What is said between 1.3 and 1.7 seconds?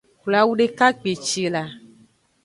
la.